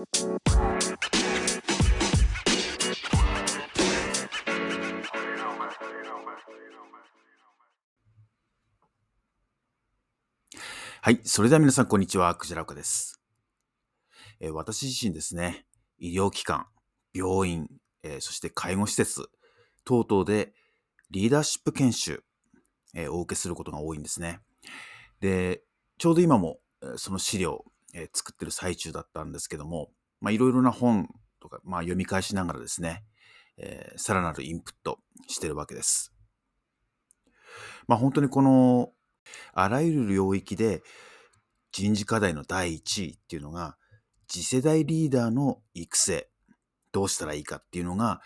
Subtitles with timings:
[0.00, 0.06] は
[11.10, 11.20] い。
[11.24, 12.34] それでは皆さん、こんにちは。
[12.34, 13.20] クジラコです。
[14.40, 15.66] えー、私自身ですね、
[15.98, 16.66] 医療機関、
[17.12, 17.68] 病院、
[18.02, 19.28] えー、そして介護施設
[19.84, 20.54] 等々で
[21.10, 22.24] リーダーシップ研修、
[22.94, 24.40] えー、お受けすることが多いんですね。
[25.20, 25.60] で、
[25.98, 26.58] ちょうど今も
[26.96, 31.08] その資料、え作ってる最中だったんですけども、まあ、いろいろな本
[31.40, 33.04] とか、まあ、読み返しながらですね、
[33.56, 36.12] えさらなるインプットしてるわけです。
[37.86, 38.92] まあ、本当にこの
[39.52, 40.82] あらゆる領域で
[41.72, 43.76] 人事課題の第一位っていうのが、
[44.28, 46.28] 次世代リーダーの育成、
[46.92, 48.20] どうしたらいいかっていうのが、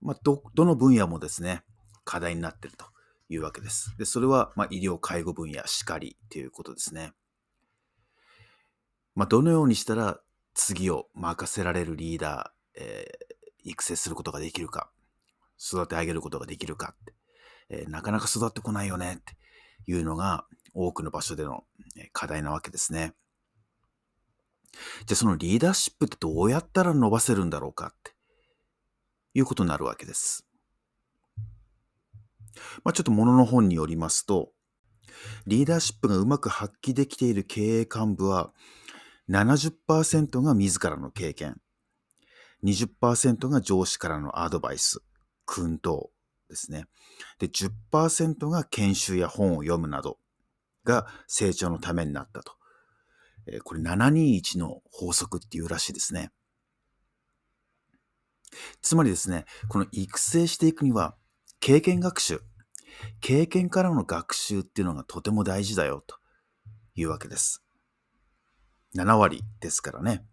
[0.00, 1.62] まあ、ど、どの分野もですね、
[2.04, 2.86] 課題になっていると
[3.28, 3.94] いうわけです。
[3.98, 7.12] で、それは、まあ、医療介護分野しかりっていうことですね。
[9.20, 10.18] まあ、どのようにしたら
[10.54, 14.90] 次を任せられるリーダー、えー、育成することができるか、
[15.62, 17.12] 育て上げることができるかって、
[17.68, 19.36] えー、なかなか育ってこないよねって
[19.86, 21.64] いうのが多くの場所での
[22.14, 23.12] 課題なわけですね。
[25.04, 28.12] じゃあそのリーダーシップってどうやったら伸ばせるんだろうかって
[29.34, 30.46] いうことになるわけです。
[32.84, 34.54] まあ、ちょっとものの本によりますと、
[35.46, 38.54] リーダーシップがうまく発揮できている経営幹部は
[39.30, 41.60] 70%が自らの経験、
[42.64, 45.00] 20%が上司からのアドバイス、
[45.46, 46.10] 訓導
[46.48, 46.86] ですね。
[47.38, 50.18] で、10%が研修や本を読むなど
[50.84, 52.54] が成長のためになったと。
[53.64, 56.30] これ721の法則っていうらしいですね。
[58.82, 61.16] つまりですね、この育成していくには
[61.60, 62.42] 経験学習、
[63.20, 66.16] 経験からの学習っていうのがとても大事だよと
[66.94, 67.62] いうわけです。
[68.94, 70.24] 7割ですからね。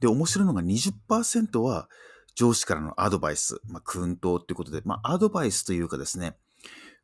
[0.00, 1.88] で、面白いのが20%は
[2.34, 6.36] 上司からのアドバイス、まあ、訓導っていうことで、まあ、アドバイスというかですね、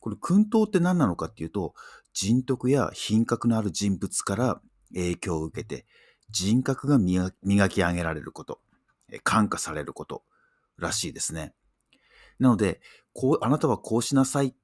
[0.00, 1.74] これ訓導って何なのかっていうと、
[2.12, 4.60] 人徳や品格のある人物から
[4.92, 5.86] 影響を受けて、
[6.30, 8.60] 人格が磨き上げられること、
[9.24, 10.24] 感化されること
[10.78, 11.54] らしいですね。
[12.38, 12.80] なので、
[13.12, 14.54] こう、あなたはこうしなさい。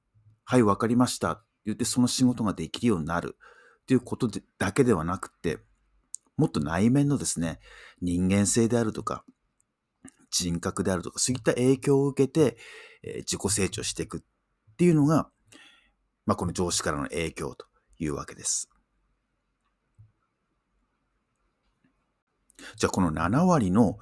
[0.43, 1.43] はい、わかりました。
[1.65, 3.37] 言ってその仕事ができるようになる。
[3.87, 5.59] ということでだけではなくて、
[6.35, 7.59] もっと内面のですね、
[8.01, 9.23] 人間性であるとか、
[10.29, 12.57] 人格であるとか、そういった影響を受けて、
[13.01, 15.29] え、自己成長していくっていうのが、
[16.25, 17.65] まあ、この上司からの影響と
[17.97, 18.69] いうわけです。
[22.75, 23.97] じゃあこの7割の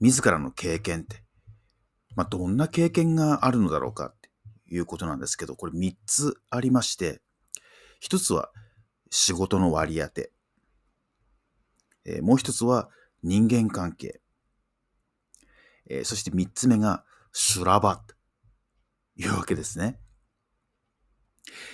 [0.00, 1.24] 自らの経験って、
[2.14, 4.28] まあ、どんな経験があるのだろうかって
[4.74, 7.22] いうことなんですけど、これ3つありまして、
[8.02, 8.50] 1つは
[9.14, 10.32] 仕事の割り当て、
[12.06, 12.88] えー、もう1つは
[13.22, 14.22] 人間関係、
[15.90, 18.14] えー、そして3つ目がシュラバと
[19.16, 20.00] いうわけですね。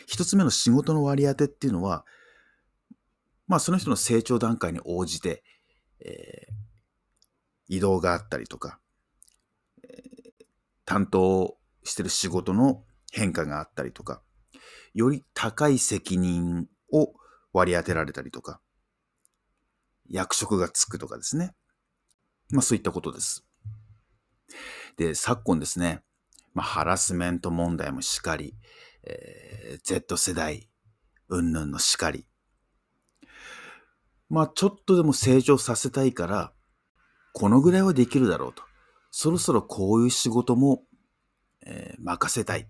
[0.09, 2.05] 1つ目の仕事の割り当てっていうのは、
[3.47, 5.45] まあその人の成長段階に応じて、
[6.05, 8.81] えー、移動があったりとか、
[9.85, 10.45] えー、
[10.85, 12.83] 担当してる仕事の
[13.13, 14.23] 変化があったりとか、
[14.93, 17.15] より高い責任を
[17.59, 18.61] 割り当てられたりとか、
[20.09, 21.55] 役職がつくとかですね。
[22.51, 23.45] まあそういったことです。
[24.97, 26.03] で、昨今ですね、
[26.55, 28.55] まあ、ハラスメント問題もしかり、
[29.05, 30.69] えー、Z 世代、
[31.29, 32.27] うんぬんのしかり。
[34.29, 36.53] まあ、ちょっとでも成長させたいから、
[37.33, 38.63] このぐらいはできるだろうと。
[39.11, 40.83] そろそろこういう仕事も、
[41.65, 42.69] えー、任せたい。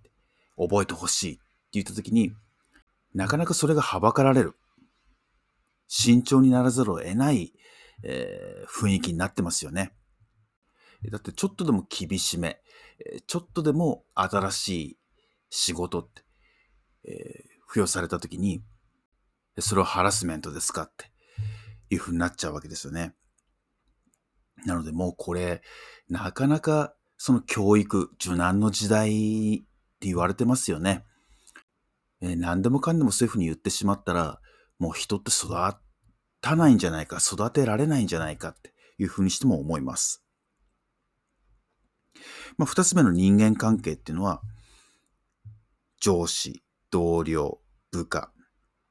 [0.56, 1.42] 覚えてほしいって
[1.74, 2.32] 言ったときに、
[3.14, 4.54] なかなかそれがはばかられる。
[5.88, 7.52] 慎重にならざるを得ない、
[8.04, 9.94] えー、雰囲気になってますよね。
[11.10, 12.60] だってちょっとでも厳しめ、
[13.26, 14.98] ちょっとでも新しい
[15.50, 16.22] 仕事って、
[17.04, 17.14] えー、
[17.68, 18.62] 付与されたときに、
[19.60, 21.10] それはハラスメントですかって
[21.90, 23.14] いうふうになっちゃうわけですよね。
[24.66, 25.62] なのでもうこれ、
[26.08, 29.58] なかなかその教育、受難の時代っ
[30.00, 31.04] て言われてますよね。
[32.20, 34.40] えー、何でもかんでもそういうふうに言ってしまったら、
[34.78, 35.48] もう人って育
[36.40, 40.22] たないんじゃないか、育てられないんじゃないかっていうふうにしても思います。
[42.56, 44.40] まあ、二つ目の人間関係っていうのは、
[46.00, 47.60] 上司、同僚、
[47.90, 48.32] 部下、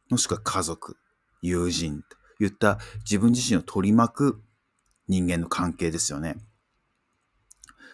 [0.10, 0.98] もしくは家族、
[1.42, 2.02] 友人
[2.38, 4.44] といった自分自身を取り巻く
[5.08, 6.36] 人間の関係ですよね。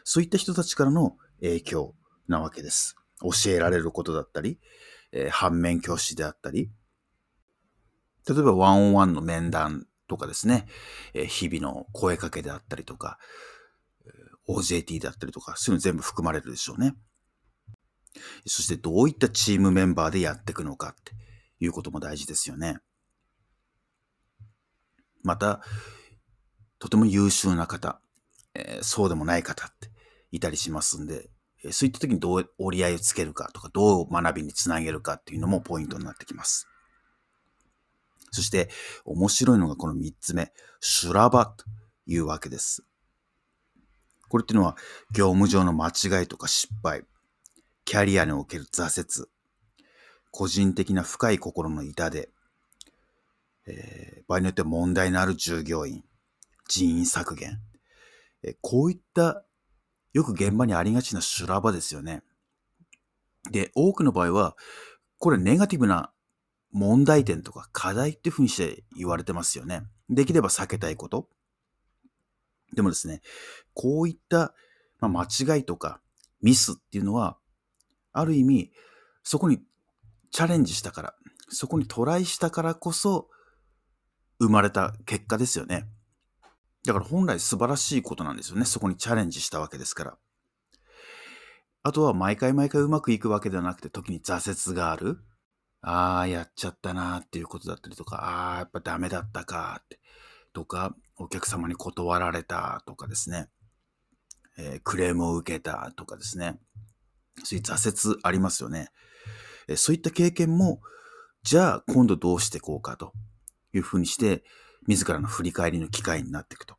[0.04, 1.96] そういった人たちからの影響
[2.28, 2.96] なわけです。
[3.22, 4.60] 教えられることだったり、
[5.12, 6.72] えー、反面教師であったり、
[8.28, 10.66] 例えばワンオンワンの面談とかですね、
[11.14, 13.18] え日々の声かけであったりとか、
[14.48, 16.96] OJT であったりとか、そういうの全部含まれるでしょうね。
[18.46, 21.14] そしてどういったチームメンバーでやっていくのかって
[21.60, 22.78] いうことも大事ですよね。
[25.24, 25.62] また、
[26.80, 28.02] とても優秀な方、
[28.54, 29.90] え、そうでもない方って
[30.32, 31.30] いたりしますんで、
[31.72, 36.68] そういった時にどう折り合いをつけるかとか、どう学びにつなげるかっていうのもポイントになってきます。
[38.34, 38.70] そして、
[39.06, 41.66] 面白いのがこの三つ目、修羅場と
[42.08, 42.84] いうわけです。
[44.28, 44.76] これっていうのは、
[45.14, 47.06] 業務上の間違いとか失敗、
[47.86, 49.30] キャリアにおける挫折、
[50.32, 52.30] 個人的な深い心の痛手、
[53.68, 56.04] えー、場合によっては問題のある従業員、
[56.68, 57.60] 人員削減、
[58.42, 59.46] えー、こういった
[60.14, 62.24] よく現場にありがちな修羅場ですよね。
[63.52, 64.56] で、多くの場合は、
[65.20, 66.13] これネガティブな
[66.74, 69.84] 問題点とか課題っていうふうにして言われてますよね。
[70.10, 71.30] できれば避けたいこと。
[72.74, 73.22] でもですね、
[73.74, 74.54] こういった、
[75.00, 76.02] ま、間違いとか
[76.42, 77.38] ミスっていうのは、
[78.12, 78.72] ある意味、
[79.24, 79.60] そこに
[80.32, 81.16] チャレンジしたから、
[81.50, 83.30] そこにトライしたからこそ、
[84.40, 85.88] 生まれた結果ですよね。
[86.86, 88.66] だから本来素晴らしいことなんですよね。
[88.66, 90.18] そこにチャレンジしたわけですから。
[91.84, 95.20] あとは毎回毎回うまくいくわけではなくて、時に挫折がある。
[95.86, 100.00] ああ、やっちゃったなっていうことだったりとか、ああ、やっぱダメだったかって。
[100.54, 103.50] とか、お客様に断られたとかですね。
[104.58, 106.58] えー、クレームを受けたとかですね。
[107.44, 108.90] そういう挫折ありますよね。
[109.68, 110.80] えー、そういった経験も、
[111.44, 113.12] じゃあ今度どうしていこうかと
[113.74, 114.46] いうふうにして、
[114.88, 116.76] 自らの振り返りの機会になっていくと。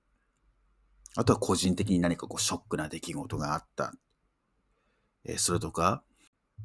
[1.16, 3.92] あとは個人的に何かこうショックな出来事があった。
[5.26, 6.02] えー、それとか、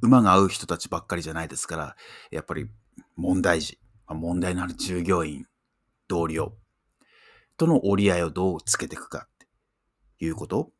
[0.01, 1.95] 馬が合う人たちばっかりじゃないですから、
[2.31, 2.69] やっぱり
[3.15, 5.45] 問題児、問題のある従業員、
[6.07, 6.53] 同僚
[7.57, 9.29] との折り合いをどうつけていくかっ
[10.17, 10.71] ていうこと。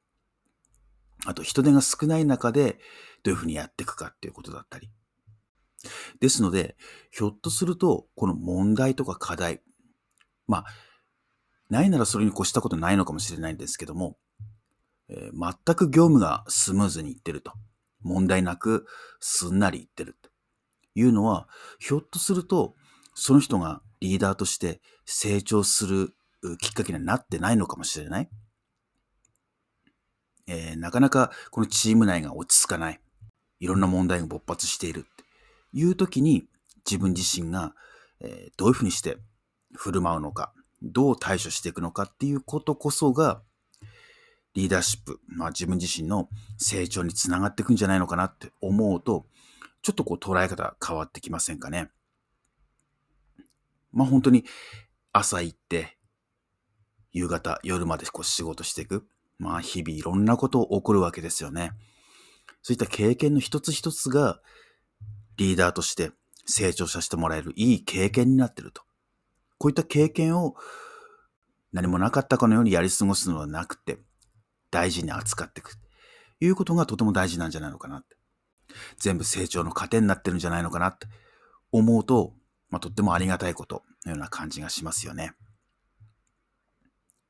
[1.26, 2.80] あと人手が少ない中で
[3.24, 4.90] どういうふうにやっていくかっていうことだったり。
[6.20, 6.76] ですので、
[7.12, 9.62] ひょっとすると、この問題とか課題、
[10.48, 10.66] まあ、
[11.70, 14.18] ないならそれに越したことないのかもしれないんですけども、
[15.10, 17.54] えー、全く業務がスムーズにいってると。
[18.02, 18.86] 問題なく
[19.20, 20.30] すんなりいってると
[20.96, 21.48] いうのは、
[21.80, 22.76] ひょっとすると、
[23.14, 26.14] その人がリーダーとして成長する
[26.60, 28.30] きっかけにはなってないのかもしれない。
[30.48, 33.00] えー、なかなかこのチーム内が落ち着かない。
[33.60, 35.24] いろんな問題が勃発しているって
[35.74, 36.48] いう時に
[36.90, 37.76] 自分自身が、
[38.22, 39.18] えー、どういうふうにして
[39.76, 43.42] 振る舞うのか、どう対処していくのかっていうことこそが
[44.60, 46.28] リーダーシップ、まあ自分自身の
[46.58, 49.26] 成長につながっていくんじゃないのかなって思うと、
[49.82, 51.90] ちょっとこう捉え方変わってきませんかね。
[53.94, 54.44] まあ本当に
[55.14, 55.98] 朝行って
[57.14, 59.08] 夕方、夜までこう仕事していく。
[59.38, 61.72] まあ日々いろんなこと起こるわけですよね。
[62.62, 64.42] そういった経験の一つ一つが
[65.38, 66.12] リーダーとして
[66.46, 68.82] 成長させてもらえるいい経験になってると。
[69.58, 70.56] こういった経験を
[71.72, 74.00] 何もなかったかのようにやり過ごすのではなくて、
[74.72, 75.74] 大事に扱っていく。
[76.42, 78.16] いうことがとても大事なんじゃないのかなって。
[78.98, 81.08] 全部成長の糧になってるんじゃないのかなって
[81.72, 82.34] 思うと、
[82.70, 85.34] まあ、とってもありがたいことのような感じがしますよね。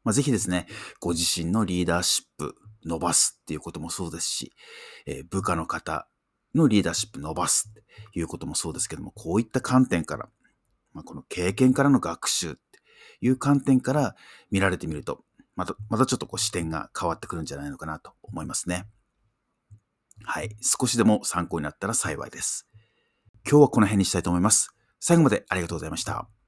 [0.03, 0.67] まあ、ぜひですね、
[0.99, 4.53] ご自身のリーダーシップ伸ばすっていうこともそうですし、
[5.05, 6.07] えー、部下の方
[6.55, 10.29] のリーダーシップ伸ばすっていうこともそうですけども、こういった観点から、
[10.93, 12.59] まあ、この経験からの学習って
[13.21, 14.15] いう観点から
[14.51, 15.23] 見られてみると、
[15.59, 18.85] また、またちょっとこう視点が変わってくるんじゃないのかなと思いますね。
[20.23, 20.55] はい。
[20.61, 22.65] 少しでも参考になったら幸いです。
[23.45, 24.73] 今日はこの辺にしたいと思います。
[25.01, 26.38] 最後までありがとうございました。